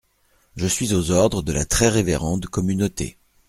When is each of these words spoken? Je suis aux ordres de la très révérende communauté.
Je 0.55 0.65
suis 0.65 0.95
aux 0.95 1.11
ordres 1.11 1.43
de 1.43 1.51
la 1.51 1.63
très 1.63 1.87
révérende 1.87 2.47
communauté. 2.47 3.19